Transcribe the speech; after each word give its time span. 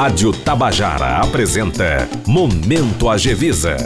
Rádio 0.00 0.32
Tabajara 0.32 1.18
apresenta 1.18 2.08
Momento 2.26 3.06
Agevisa. 3.06 3.76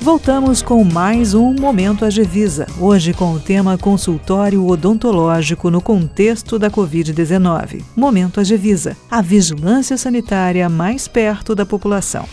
Voltamos 0.00 0.62
com 0.62 0.84
mais 0.84 1.34
um 1.34 1.52
Momento 1.52 2.04
Agevisa, 2.04 2.68
hoje 2.78 3.12
com 3.12 3.32
o 3.32 3.40
tema 3.40 3.76
consultório 3.76 4.64
odontológico 4.64 5.68
no 5.68 5.80
contexto 5.80 6.60
da 6.60 6.70
Covid-19. 6.70 7.82
Momento 7.96 8.38
Agevisa, 8.38 8.96
a 9.10 9.20
vigilância 9.20 9.96
sanitária 9.96 10.68
mais 10.68 11.08
perto 11.08 11.56
da 11.56 11.66
população. 11.66 12.24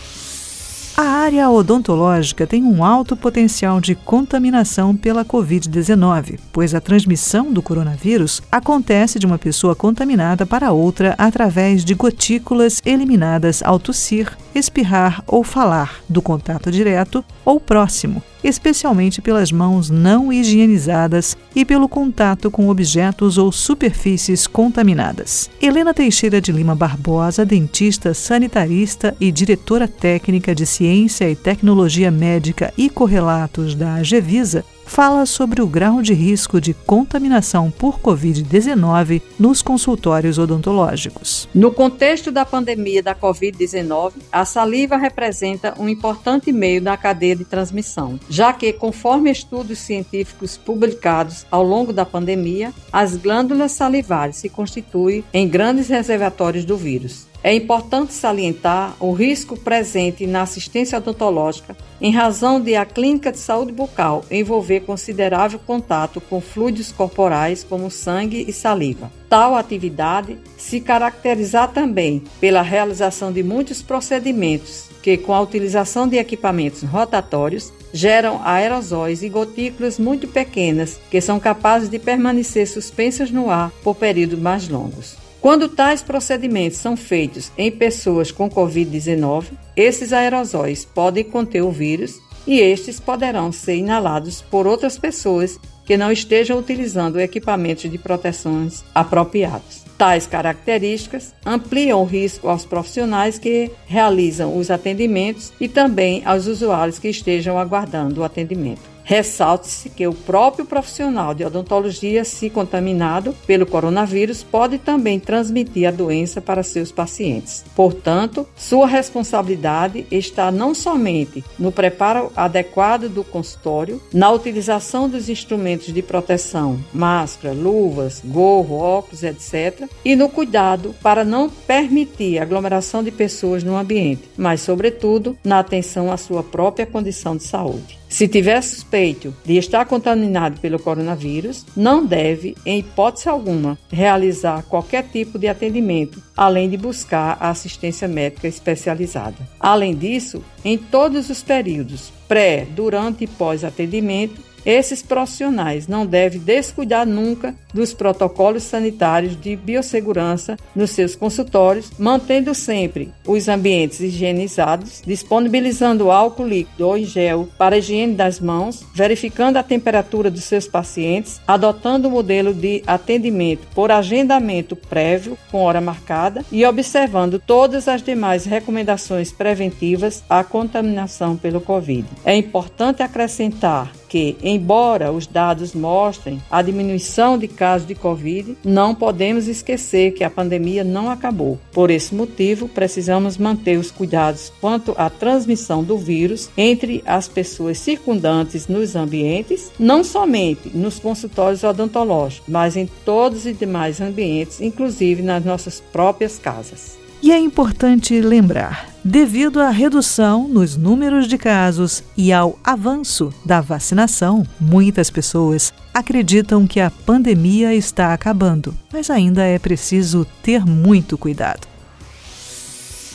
A 0.98 1.02
área 1.02 1.50
odontológica 1.50 2.46
tem 2.46 2.64
um 2.64 2.82
alto 2.82 3.14
potencial 3.14 3.82
de 3.82 3.94
contaminação 3.94 4.96
pela 4.96 5.26
Covid-19, 5.26 6.38
pois 6.50 6.74
a 6.74 6.80
transmissão 6.80 7.52
do 7.52 7.60
coronavírus 7.60 8.40
acontece 8.50 9.18
de 9.18 9.26
uma 9.26 9.36
pessoa 9.36 9.76
contaminada 9.76 10.46
para 10.46 10.72
outra 10.72 11.14
através 11.18 11.84
de 11.84 11.92
gotículas 11.92 12.80
eliminadas 12.82 13.62
ao 13.62 13.78
tossir, 13.78 14.38
espirrar 14.58 15.22
ou 15.26 15.44
falar, 15.44 16.00
do 16.08 16.22
contato 16.22 16.70
direto 16.70 17.24
ou 17.44 17.60
próximo, 17.60 18.22
especialmente 18.42 19.20
pelas 19.20 19.52
mãos 19.52 19.90
não 19.90 20.32
higienizadas 20.32 21.36
e 21.54 21.64
pelo 21.64 21.88
contato 21.88 22.50
com 22.50 22.68
objetos 22.68 23.38
ou 23.38 23.50
superfícies 23.52 24.46
contaminadas. 24.46 25.50
Helena 25.60 25.92
Teixeira 25.92 26.40
de 26.40 26.52
Lima 26.52 26.74
Barbosa, 26.74 27.44
dentista 27.44 28.14
sanitarista 28.14 29.16
e 29.20 29.30
diretora 29.30 29.86
técnica 29.88 30.54
de 30.54 30.64
Ciência 30.64 31.28
e 31.30 31.36
Tecnologia 31.36 32.10
Médica 32.10 32.72
e 32.76 32.88
Correlatos 32.88 33.74
da 33.74 33.94
Agevisa, 33.94 34.64
fala 34.86 35.26
sobre 35.26 35.60
o 35.60 35.66
grau 35.66 36.00
de 36.00 36.14
risco 36.14 36.60
de 36.60 36.72
contaminação 36.72 37.70
por 37.70 37.98
Covid-19 38.00 39.20
nos 39.38 39.60
consultórios 39.60 40.38
odontológicos. 40.38 41.48
No 41.54 41.72
contexto 41.72 42.30
da 42.30 42.46
pandemia 42.46 43.02
da 43.02 43.14
Covid-19, 43.14 44.12
a 44.32 44.44
saliva 44.44 44.96
representa 44.96 45.74
um 45.78 45.88
importante 45.88 46.52
meio 46.52 46.80
da 46.80 46.96
cadeia 46.96 47.36
de 47.36 47.44
transmissão, 47.44 48.18
já 48.30 48.52
que, 48.52 48.72
conforme 48.72 49.30
estudos 49.30 49.80
científicos 49.80 50.56
publicados 50.56 51.44
ao 51.50 51.62
longo 51.62 51.92
da 51.92 52.06
pandemia, 52.06 52.72
as 52.92 53.16
glândulas 53.16 53.72
salivares 53.72 54.36
se 54.36 54.48
constituem 54.48 55.24
em 55.32 55.48
grandes 55.48 55.88
reservatórios 55.88 56.64
do 56.64 56.76
vírus. 56.76 57.26
É 57.46 57.54
importante 57.54 58.12
salientar 58.12 58.96
o 58.98 59.12
risco 59.12 59.56
presente 59.56 60.26
na 60.26 60.42
assistência 60.42 60.98
odontológica 60.98 61.76
em 62.00 62.10
razão 62.10 62.60
de 62.60 62.74
a 62.74 62.84
clínica 62.84 63.30
de 63.30 63.38
saúde 63.38 63.70
bucal 63.70 64.24
envolver 64.28 64.80
considerável 64.80 65.60
contato 65.64 66.20
com 66.20 66.40
fluidos 66.40 66.90
corporais 66.90 67.62
como 67.62 67.88
sangue 67.88 68.44
e 68.48 68.52
saliva. 68.52 69.12
Tal 69.28 69.54
atividade 69.54 70.36
se 70.56 70.80
caracterizar 70.80 71.70
também 71.70 72.24
pela 72.40 72.62
realização 72.62 73.30
de 73.30 73.44
muitos 73.44 73.80
procedimentos 73.80 74.86
que, 75.00 75.16
com 75.16 75.32
a 75.32 75.40
utilização 75.40 76.08
de 76.08 76.16
equipamentos 76.16 76.82
rotatórios, 76.82 77.72
geram 77.92 78.40
aerosóis 78.42 79.22
e 79.22 79.28
gotículas 79.28 80.00
muito 80.00 80.26
pequenas 80.26 80.98
que 81.08 81.20
são 81.20 81.38
capazes 81.38 81.88
de 81.88 82.00
permanecer 82.00 82.66
suspensas 82.66 83.30
no 83.30 83.48
ar 83.52 83.70
por 83.84 83.94
períodos 83.94 84.36
mais 84.36 84.68
longos. 84.68 85.25
Quando 85.46 85.68
tais 85.68 86.02
procedimentos 86.02 86.78
são 86.78 86.96
feitos 86.96 87.52
em 87.56 87.70
pessoas 87.70 88.32
com 88.32 88.50
Covid-19, 88.50 89.52
esses 89.76 90.12
aerosóis 90.12 90.84
podem 90.84 91.22
conter 91.22 91.62
o 91.62 91.70
vírus 91.70 92.20
e 92.44 92.58
estes 92.58 92.98
poderão 92.98 93.52
ser 93.52 93.76
inalados 93.76 94.42
por 94.42 94.66
outras 94.66 94.98
pessoas 94.98 95.56
que 95.84 95.96
não 95.96 96.10
estejam 96.10 96.58
utilizando 96.58 97.20
equipamentos 97.20 97.88
de 97.88 97.96
proteções 97.96 98.82
apropriados. 98.92 99.84
Tais 99.96 100.26
características 100.26 101.32
ampliam 101.46 102.02
o 102.02 102.04
risco 102.04 102.48
aos 102.48 102.64
profissionais 102.64 103.38
que 103.38 103.70
realizam 103.86 104.58
os 104.58 104.68
atendimentos 104.68 105.52
e 105.60 105.68
também 105.68 106.22
aos 106.24 106.48
usuários 106.48 106.98
que 106.98 107.06
estejam 107.06 107.56
aguardando 107.56 108.20
o 108.20 108.24
atendimento. 108.24 108.95
Ressalte-se 109.08 109.88
que 109.88 110.04
o 110.04 110.12
próprio 110.12 110.66
profissional 110.66 111.32
de 111.32 111.44
odontologia, 111.44 112.24
se 112.24 112.50
contaminado 112.50 113.32
pelo 113.46 113.64
coronavírus, 113.64 114.42
pode 114.42 114.78
também 114.78 115.20
transmitir 115.20 115.86
a 115.86 115.92
doença 115.92 116.40
para 116.40 116.64
seus 116.64 116.90
pacientes. 116.90 117.64
Portanto, 117.76 118.44
sua 118.56 118.84
responsabilidade 118.88 120.04
está 120.10 120.50
não 120.50 120.74
somente 120.74 121.44
no 121.56 121.70
preparo 121.70 122.32
adequado 122.34 123.08
do 123.08 123.22
consultório, 123.22 124.02
na 124.12 124.28
utilização 124.32 125.08
dos 125.08 125.28
instrumentos 125.28 125.94
de 125.94 126.02
proteção, 126.02 126.76
máscara, 126.92 127.54
luvas, 127.54 128.20
gorro, 128.24 128.74
óculos, 128.74 129.22
etc., 129.22 129.88
e 130.04 130.16
no 130.16 130.28
cuidado 130.28 130.92
para 131.00 131.24
não 131.24 131.48
permitir 131.48 132.40
aglomeração 132.40 133.04
de 133.04 133.12
pessoas 133.12 133.62
no 133.62 133.76
ambiente, 133.76 134.28
mas, 134.36 134.62
sobretudo, 134.62 135.38
na 135.44 135.60
atenção 135.60 136.10
à 136.10 136.16
sua 136.16 136.42
própria 136.42 136.84
condição 136.84 137.36
de 137.36 137.44
saúde. 137.44 138.04
Se 138.16 138.26
tiver 138.26 138.62
suspeito 138.62 139.36
de 139.44 139.58
estar 139.58 139.84
contaminado 139.84 140.58
pelo 140.58 140.78
coronavírus, 140.78 141.66
não 141.76 142.02
deve, 142.02 142.56
em 142.64 142.78
hipótese 142.78 143.28
alguma, 143.28 143.78
realizar 143.92 144.62
qualquer 144.62 145.02
tipo 145.08 145.38
de 145.38 145.46
atendimento, 145.46 146.22
além 146.34 146.70
de 146.70 146.78
buscar 146.78 147.36
a 147.38 147.50
assistência 147.50 148.08
médica 148.08 148.48
especializada. 148.48 149.36
Além 149.60 149.94
disso, 149.94 150.42
em 150.64 150.78
todos 150.78 151.28
os 151.28 151.42
períodos, 151.42 152.10
pré, 152.26 152.66
durante 152.74 153.24
e 153.24 153.26
pós-atendimento, 153.26 154.40
esses 154.66 155.00
profissionais 155.00 155.86
não 155.86 156.04
devem 156.04 156.40
descuidar 156.40 157.06
nunca 157.06 157.54
dos 157.72 157.94
protocolos 157.94 158.64
sanitários 158.64 159.40
de 159.40 159.54
biossegurança 159.54 160.56
nos 160.74 160.90
seus 160.90 161.14
consultórios, 161.14 161.92
mantendo 161.96 162.52
sempre 162.54 163.12
os 163.24 163.48
ambientes 163.48 164.00
higienizados, 164.00 165.02
disponibilizando 165.06 166.10
álcool 166.10 166.48
líquido 166.48 166.88
ou 166.88 166.98
em 166.98 167.04
gel 167.04 167.48
para 167.56 167.78
higiene 167.78 168.14
das 168.14 168.40
mãos, 168.40 168.84
verificando 168.92 169.56
a 169.56 169.62
temperatura 169.62 170.30
dos 170.30 170.44
seus 170.44 170.66
pacientes, 170.66 171.40
adotando 171.46 172.08
o 172.08 172.10
modelo 172.10 172.52
de 172.52 172.82
atendimento 172.86 173.68
por 173.74 173.92
agendamento 173.92 174.74
prévio 174.74 175.38
com 175.50 175.62
hora 175.62 175.80
marcada 175.80 176.44
e 176.50 176.64
observando 176.64 177.38
todas 177.38 177.86
as 177.86 178.02
demais 178.02 178.44
recomendações 178.44 179.30
preventivas 179.30 180.24
à 180.28 180.42
contaminação 180.42 181.36
pelo 181.36 181.60
Covid. 181.60 182.06
É 182.24 182.34
importante 182.34 183.02
acrescentar 183.02 183.92
que, 184.08 184.36
embora 184.56 185.12
os 185.12 185.26
dados 185.26 185.74
mostrem 185.74 186.42
a 186.50 186.62
diminuição 186.62 187.38
de 187.38 187.46
casos 187.46 187.86
de 187.86 187.94
Covid, 187.94 188.56
não 188.64 188.94
podemos 188.94 189.46
esquecer 189.46 190.12
que 190.12 190.24
a 190.24 190.30
pandemia 190.30 190.82
não 190.82 191.10
acabou. 191.10 191.58
Por 191.72 191.90
esse 191.90 192.14
motivo, 192.14 192.68
precisamos 192.68 193.36
manter 193.36 193.78
os 193.78 193.90
cuidados 193.90 194.52
quanto 194.60 194.94
à 194.96 195.08
transmissão 195.08 195.84
do 195.84 195.96
vírus 195.96 196.50
entre 196.56 197.02
as 197.06 197.28
pessoas 197.28 197.78
circundantes 197.78 198.66
nos 198.66 198.96
ambientes, 198.96 199.70
não 199.78 200.02
somente 200.02 200.70
nos 200.74 200.98
consultórios 200.98 201.62
odontológicos, 201.62 202.48
mas 202.48 202.76
em 202.76 202.88
todos 203.04 203.46
os 203.46 203.58
demais 203.58 204.00
ambientes, 204.00 204.60
inclusive 204.60 205.22
nas 205.22 205.44
nossas 205.44 205.80
próprias 205.80 206.38
casas. 206.38 206.98
E 207.22 207.32
é 207.32 207.38
importante 207.38 208.20
lembrar: 208.20 208.95
devido 209.06 209.60
à 209.60 209.70
redução 209.70 210.48
nos 210.48 210.76
números 210.76 211.28
de 211.28 211.38
casos 211.38 212.02
e 212.16 212.32
ao 212.32 212.58
avanço 212.64 213.32
da 213.44 213.60
vacinação, 213.60 214.44
muitas 214.60 215.10
pessoas 215.10 215.72
acreditam 215.94 216.66
que 216.66 216.80
a 216.80 216.90
pandemia 216.90 217.72
está 217.72 218.12
acabando, 218.12 218.74
mas 218.92 219.08
ainda 219.08 219.44
é 219.44 219.60
preciso 219.60 220.26
ter 220.42 220.66
muito 220.66 221.16
cuidado. 221.16 221.75